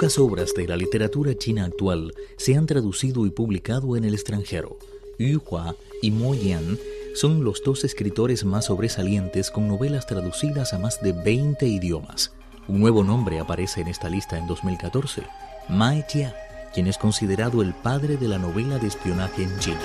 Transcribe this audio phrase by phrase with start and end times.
[0.00, 4.78] Pocas obras de la literatura china actual se han traducido y publicado en el extranjero.
[5.18, 6.78] Yu Hua y Mo Yan
[7.14, 12.32] son los dos escritores más sobresalientes con novelas traducidas a más de 20 idiomas.
[12.66, 15.22] Un nuevo nombre aparece en esta lista en 2014,
[15.68, 16.34] Mai Jia,
[16.72, 19.80] quien es considerado el padre de la novela de espionaje en China.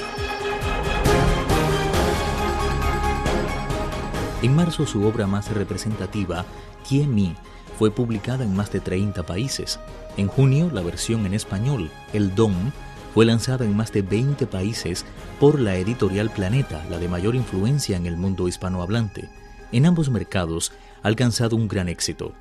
[4.42, 6.46] En marzo su obra más representativa,
[6.88, 7.36] Kie Mi,
[7.78, 9.80] fue publicada en más de 30 países.
[10.18, 12.74] En junio, la versión en español, El Don,
[13.14, 15.06] fue lanzada en más de 20 países
[15.40, 19.30] por la editorial Planeta, la de mayor influencia en el mundo hispanohablante.
[19.72, 22.34] En ambos mercados ha alcanzado un gran éxito.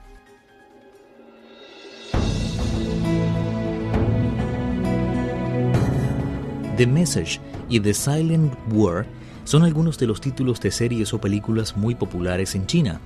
[6.77, 9.07] The Message y The Silent War
[9.45, 13.01] son algunos de los títulos de series o películas muy populares en China.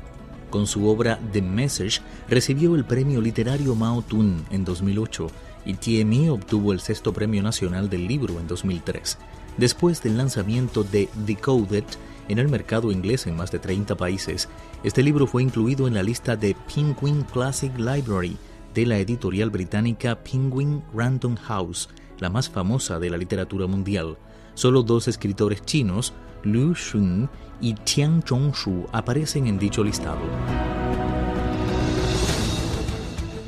[0.51, 5.27] Con su obra The Message recibió el premio literario Mao Tun en 2008
[5.67, 9.19] y TME obtuvo el sexto premio nacional del libro en 2003.
[9.59, 11.85] Después del lanzamiento de Decoded
[12.29, 14.49] en el mercado inglés en más de 30 países,
[14.83, 18.39] este libro fue incluido en la lista de Penguin Classic Library
[18.73, 21.89] de la editorial británica Penguin Random House,
[22.21, 24.17] la más famosa de la literatura mundial.
[24.55, 27.29] Solo dos escritores chinos, Liu Xun
[27.61, 30.21] y Tian Zhongshu aparecen en dicho listado.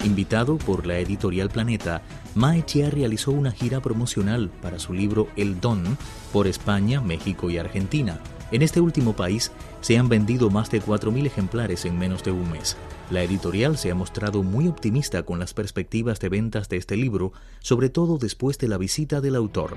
[0.05, 2.03] Invitado por la editorial Planeta,
[2.35, 5.99] Mae Chia realizó una gira promocional para su libro El Don
[6.33, 8.19] por España, México y Argentina.
[8.51, 12.51] En este último país se han vendido más de 4.000 ejemplares en menos de un
[12.51, 12.77] mes.
[13.11, 17.33] La editorial se ha mostrado muy optimista con las perspectivas de ventas de este libro,
[17.61, 19.77] sobre todo después de la visita del autor.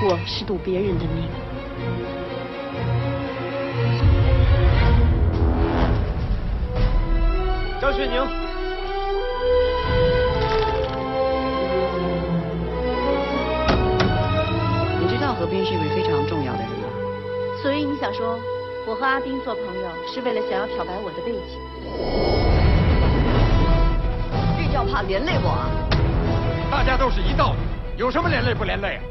[0.00, 1.28] 我是赌别人的命。
[7.80, 8.22] 张雪宁，
[15.00, 16.88] 你知道何冰是一位非常重要的人吗？
[17.60, 18.38] 所以你想说，
[18.86, 21.58] 我和阿冰做朋友是为了想要漂白我的背景？
[24.56, 25.68] 这叫怕连累我啊！
[26.70, 27.56] 大家都是一道的，
[27.96, 29.02] 有什么连累不连累啊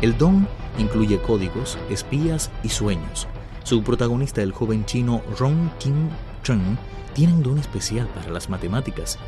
[0.00, 0.46] ？El Don
[0.78, 3.26] incluye códigos, espías y sueños.
[3.64, 6.10] Su protagonista, el joven chino Rong Ting
[6.42, 6.78] Chen,
[7.14, 9.18] tiene un don especial para las matemáticas.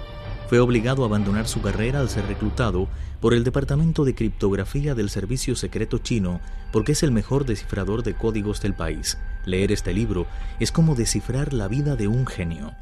[0.49, 2.89] Fue obligado a abandonar su carrera al ser reclutado
[3.21, 6.41] por el Departamento de Criptografía del Servicio Secreto Chino
[6.73, 9.19] porque es el mejor descifrador de códigos del país.
[9.47, 10.27] Leer este libro
[10.61, 12.75] es como descifrar la vida de un genio.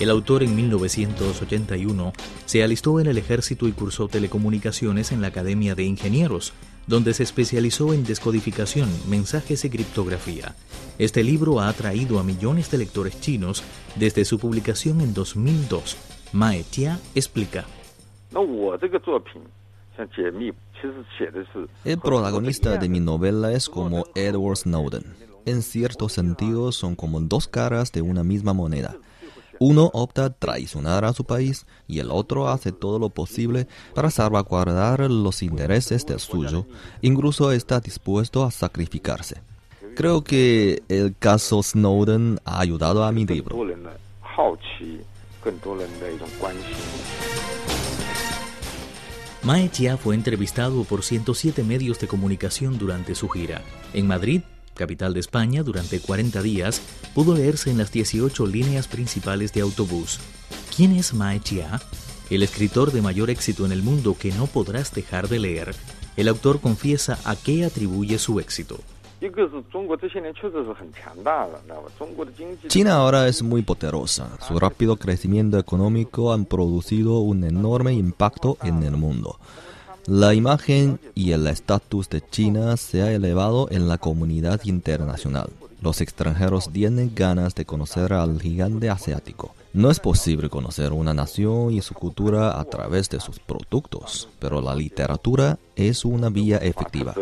[0.00, 2.14] El autor en 1981
[2.46, 6.54] se alistó en el ejército y cursó telecomunicaciones en la Academia de Ingenieros,
[6.86, 10.54] donde se especializó en descodificación, mensajes y criptografía.
[10.98, 13.62] Este libro ha atraído a millones de lectores chinos
[13.94, 15.98] desde su publicación en 2002.
[16.32, 17.66] Mae Tia explica.
[21.84, 25.04] El protagonista de mi novela es como Edward Snowden.
[25.44, 28.96] En cierto sentido son como dos caras de una misma moneda.
[29.62, 35.10] Uno opta traicionar a su país y el otro hace todo lo posible para salvaguardar
[35.10, 36.64] los intereses del suyo,
[37.02, 39.42] incluso está dispuesto a sacrificarse.
[39.96, 43.54] Creo que el caso Snowden ha ayudado a mi libro.
[49.42, 53.60] Mae Chia fue entrevistado por 107 medios de comunicación durante su gira.
[53.92, 54.40] En Madrid,
[54.74, 56.82] capital de España, durante 40 días,
[57.14, 60.20] pudo leerse en las 18 líneas principales de autobús.
[60.74, 61.80] ¿Quién es Mae Chia?
[62.30, 65.74] El escritor de mayor éxito en el mundo que no podrás dejar de leer.
[66.16, 68.78] El autor confiesa a qué atribuye su éxito.
[72.68, 74.30] China ahora es muy poderosa.
[74.46, 79.38] Su rápido crecimiento económico han producido un enorme impacto en el mundo.
[80.10, 85.50] La imagen y el estatus de China se ha elevado en la comunidad internacional.
[85.80, 89.54] Los extranjeros tienen ganas de conocer al gigante asiático.
[89.72, 94.60] No es posible conocer una nación y su cultura a través de sus productos, pero
[94.60, 97.14] la literatura es una vía efectiva.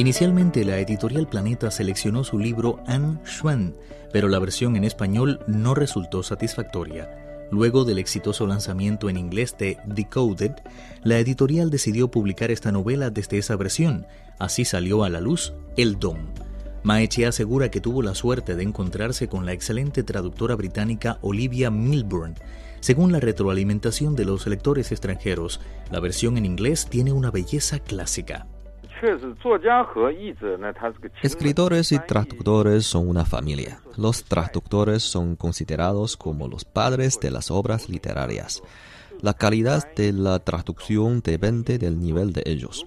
[0.00, 3.76] Inicialmente la editorial Planeta seleccionó su libro An Xuan,
[4.14, 7.46] pero la versión en español no resultó satisfactoria.
[7.50, 10.52] Luego del exitoso lanzamiento en inglés de Decoded,
[11.04, 14.06] la editorial decidió publicar esta novela desde esa versión.
[14.38, 16.16] Así salió a la luz El Dom.
[16.82, 22.36] Maeche asegura que tuvo la suerte de encontrarse con la excelente traductora británica Olivia Milburn.
[22.80, 25.60] Según la retroalimentación de los lectores extranjeros,
[25.90, 28.46] la versión en inglés tiene una belleza clásica.
[31.22, 33.80] Escritores y traductores son una familia.
[33.96, 38.62] Los traductores son considerados como los padres de las obras literarias.
[39.22, 42.86] La calidad de la traducción depende del nivel de ellos.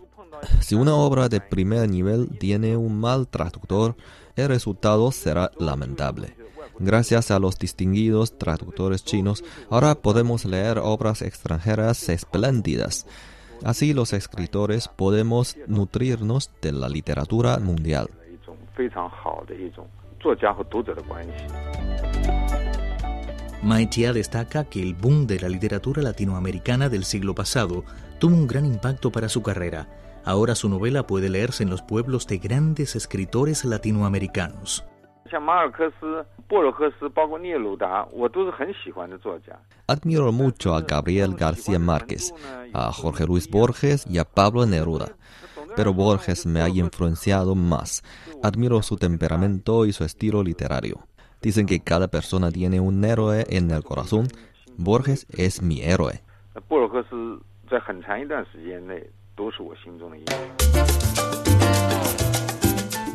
[0.60, 3.96] Si una obra de primer nivel tiene un mal traductor,
[4.36, 6.36] el resultado será lamentable.
[6.80, 13.06] Gracias a los distinguidos traductores chinos, ahora podemos leer obras extranjeras espléndidas
[13.64, 18.10] Así los escritores podemos nutrirnos de la literatura mundial.
[23.62, 27.86] Maitia destaca que el boom de la literatura latinoamericana del siglo pasado
[28.20, 29.88] tuvo un gran impacto para su carrera.
[30.26, 34.84] Ahora su novela puede leerse en los pueblos de grandes escritores latinoamericanos.
[39.88, 42.34] Admiro mucho a Gabriel García Márquez,
[42.74, 45.16] a Jorge Luis Borges y a Pablo Neruda.
[45.76, 48.04] Pero Borges me ha influenciado más.
[48.44, 51.00] Admiro su temperamento y su estilo literario.
[51.42, 54.28] Dicen que cada persona tiene un héroe en el corazón.
[54.78, 56.22] Borges es mi héroe.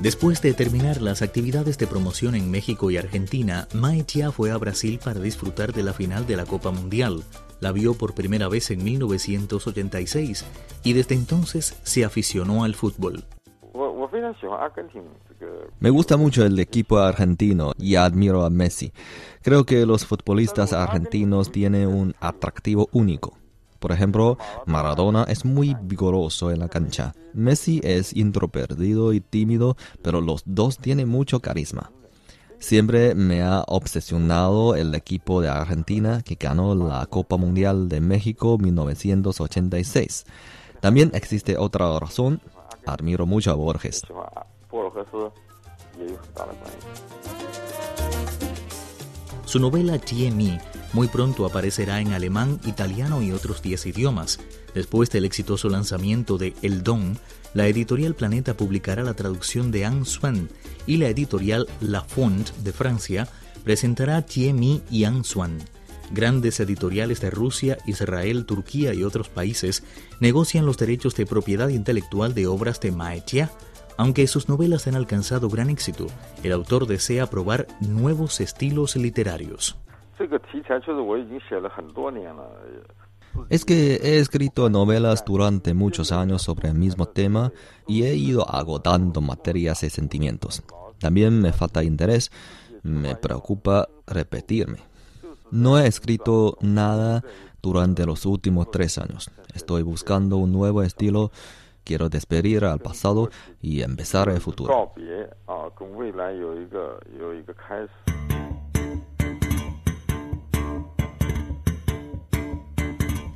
[0.02, 4.56] Después de terminar las actividades de promoción en México y Argentina, Mae Chia fue a
[4.56, 7.24] Brasil para disfrutar de la final de la Copa Mundial.
[7.58, 10.44] La vio por primera vez en 1986
[10.84, 13.24] y desde entonces se aficionó al fútbol.
[15.80, 18.92] Me gusta mucho el equipo argentino y admiro a Messi.
[19.42, 23.36] Creo que los futbolistas argentinos tienen un atractivo único.
[23.78, 27.14] Por ejemplo, Maradona es muy vigoroso en la cancha.
[27.32, 31.92] Messi es introvertido y tímido, pero los dos tienen mucho carisma.
[32.58, 38.58] Siempre me ha obsesionado el equipo de Argentina que ganó la Copa Mundial de México
[38.58, 40.26] 1986.
[40.80, 42.40] También existe otra razón.
[42.84, 44.02] Admiro mucho a Borges.
[49.44, 49.98] Su novela
[50.92, 54.38] muy pronto aparecerá en alemán, italiano y otros 10 idiomas.
[54.74, 57.18] Después del exitoso lanzamiento de El Don,
[57.54, 60.48] la editorial Planeta publicará la traducción de Anne Swan
[60.86, 63.28] y la editorial La Font de Francia
[63.64, 65.58] presentará Tie y Anne Swan.
[66.10, 69.82] Grandes editoriales de Rusia, Israel, Turquía y otros países
[70.20, 73.50] negocian los derechos de propiedad intelectual de obras de Maetia.
[73.98, 76.06] Aunque sus novelas han alcanzado gran éxito,
[76.42, 79.76] el autor desea probar nuevos estilos literarios.
[83.48, 87.52] Es que he escrito novelas durante muchos años sobre el mismo tema
[87.86, 90.62] y he ido agotando materias y sentimientos.
[90.98, 92.30] También me falta interés,
[92.82, 94.78] me preocupa repetirme.
[95.50, 97.22] No he escrito nada
[97.62, 99.30] durante los últimos tres años.
[99.54, 101.30] Estoy buscando un nuevo estilo.
[101.84, 103.30] Quiero despedir al pasado
[103.62, 104.92] y empezar el futuro.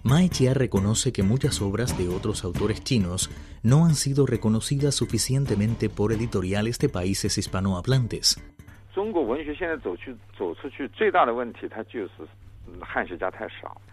[0.05, 3.31] Mae Chia reconoce que muchas obras de otros autores chinos
[3.63, 8.43] no han sido reconocidas suficientemente por editoriales de países hispanohablantes.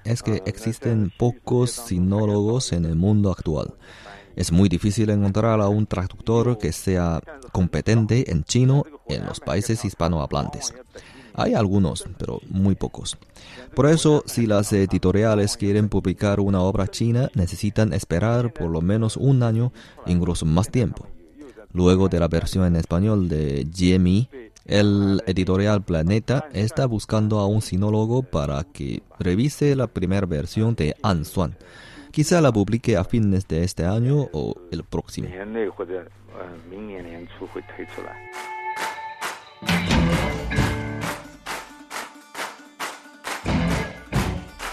[0.04, 3.75] Es que existen pocos sinólogos en el mundo actual.
[4.36, 9.86] Es muy difícil encontrar a un traductor que sea competente en chino en los países
[9.86, 10.74] hispanohablantes.
[11.39, 13.17] Hay algunos, pero muy pocos.
[13.74, 19.15] Por eso, si las editoriales quieren publicar una obra china, necesitan esperar por lo menos
[19.15, 19.72] un año,
[20.05, 21.08] incluso más tiempo.
[21.72, 24.27] Luego de la versión en español de Jimmy,
[24.65, 30.96] el editorial Planeta está buscando a un sinólogo para que revise la primera versión de
[31.03, 31.55] An Suan.
[32.12, 35.29] Quizá la publique a fines de este año o el próximo.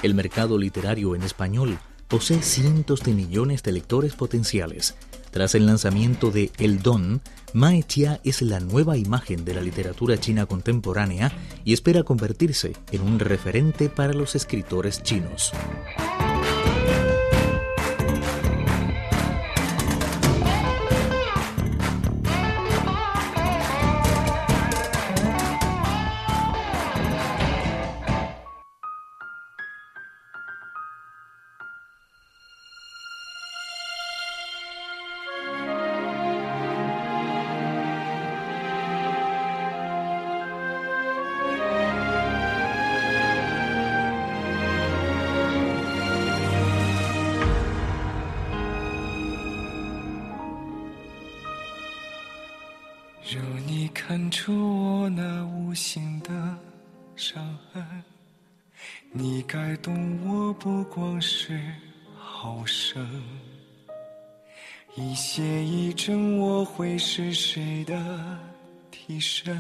[0.03, 4.95] El mercado literario en español posee cientos de millones de lectores potenciales.
[5.31, 7.21] Tras el lanzamiento de El Don,
[7.53, 11.33] Mae Chia es la nueva imagen de la literatura china contemporánea
[11.65, 15.53] y espera convertirse en un referente para los escritores chinos.
[57.37, 58.03] 伤痕
[59.13, 61.61] 你该懂我不光是
[62.19, 63.07] 好胜
[64.95, 67.95] 一邪一正我会是谁的
[68.91, 69.55] 替身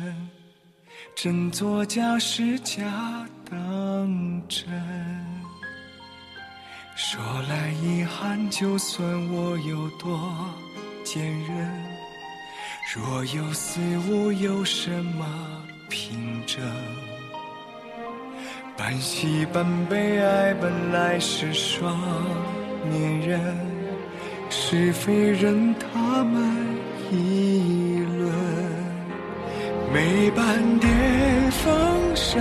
[1.14, 4.66] 真作假时假当真。
[6.94, 10.18] 说来遗憾就算我有多
[11.04, 11.84] 坚韧
[12.94, 16.64] 若有似无有什么凭证。
[18.86, 21.98] 半喜半悲，爱本来是双
[22.88, 23.40] 面人，
[24.48, 26.54] 是非任他们。
[27.10, 28.32] 议论，
[29.92, 30.88] 没半点
[31.50, 31.74] 风
[32.14, 32.40] 声，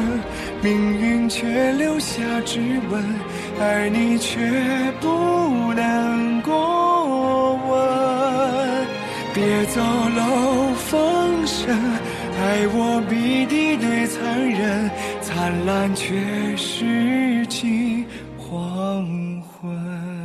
[0.61, 2.59] 命运却留下指
[2.91, 3.03] 纹，
[3.59, 4.39] 而你却
[5.01, 8.87] 不能过问。
[9.33, 11.75] 别走漏风声，
[12.45, 18.05] 待我必敌对残忍，灿烂却是近
[18.37, 20.25] 黄昏。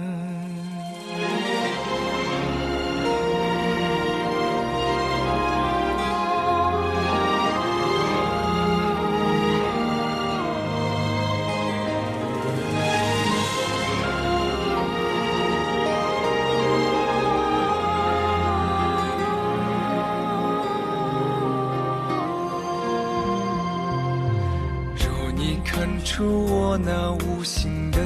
[25.73, 27.99] 看出我那无形的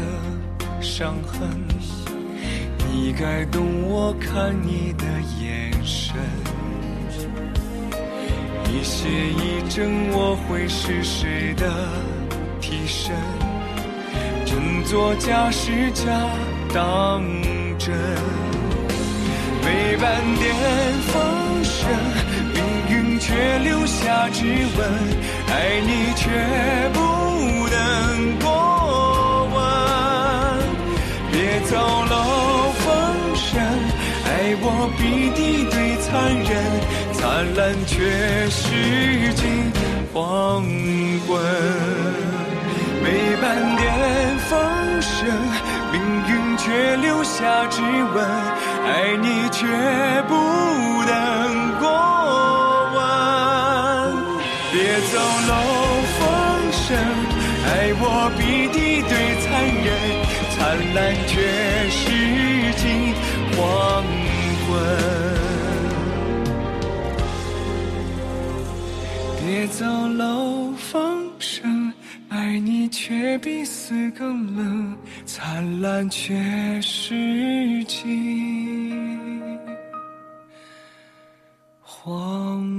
[0.83, 1.49] 伤痕，
[2.92, 5.04] 你该懂我看你的
[5.40, 6.14] 眼神。
[8.68, 11.88] 一邪一正，我会是谁的
[12.61, 13.16] 替身？
[14.44, 16.04] 真作假时假
[16.75, 17.23] 当
[17.78, 17.94] 真，
[19.64, 20.54] 没半点
[21.09, 21.88] 风声，
[23.25, 24.78] 却留下指纹，
[25.49, 26.28] 爱你却
[26.93, 27.00] 不。
[27.66, 29.57] 能过问，
[31.33, 31.73] 别走
[32.11, 32.14] 漏
[32.83, 32.85] 风
[33.35, 33.49] 声，
[34.26, 34.28] 爱
[34.61, 34.64] 我
[34.99, 35.00] 比
[35.35, 36.12] 敌对残
[36.45, 36.52] 忍，
[37.14, 37.19] 灿
[37.57, 37.95] 烂却
[38.50, 38.62] 是
[39.35, 39.43] 近
[40.12, 40.62] 黄
[41.26, 41.33] 昏。
[43.02, 43.07] 没
[43.40, 43.43] 半
[43.76, 43.83] 点
[44.49, 44.52] 风
[45.00, 45.26] 声，
[45.90, 45.97] 命
[46.28, 48.16] 运却留下指纹，
[48.87, 49.66] 爱你却
[50.28, 50.33] 不
[51.07, 51.12] 能
[54.75, 55.14] 别走
[55.49, 55.54] 漏
[56.19, 56.21] 风
[56.73, 56.83] 声。
[57.64, 58.02] 爱我
[58.37, 58.43] 比
[58.75, 58.76] 敌
[59.09, 59.47] 对残
[59.87, 59.87] 忍，
[60.50, 60.59] 灿
[60.95, 61.33] 烂却
[61.90, 62.02] 是
[62.75, 62.83] 近
[63.54, 63.57] 黄
[64.66, 64.66] 昏。
[69.47, 71.93] 别走漏风声，
[72.28, 76.35] 爱你却比死更冷，灿烂却
[76.81, 78.90] 是近
[81.81, 82.74] 黄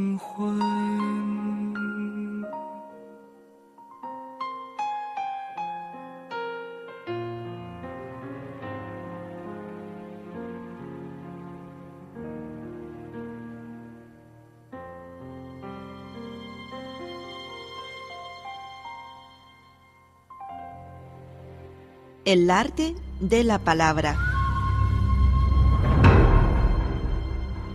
[22.26, 24.18] El arte de la palabra.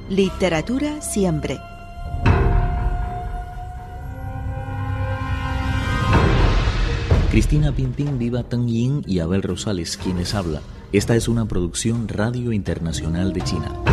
[0.09, 1.57] Literatura siempre.
[7.31, 10.63] Cristina Pimpín, Viva Tang Yin y Abel Rosales, quienes habla.
[10.93, 13.90] Esta es una producción Radio Internacional de China.